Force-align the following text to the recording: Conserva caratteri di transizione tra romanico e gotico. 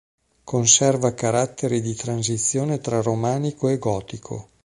Conserva 0.43 1.13
caratteri 1.13 1.79
di 1.79 1.93
transizione 1.93 2.79
tra 2.79 3.03
romanico 3.03 3.69
e 3.69 3.77
gotico. 3.77 4.49